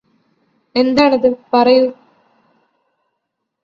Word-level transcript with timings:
എന്താണത് 0.75 1.29
പറയൂ 1.53 1.85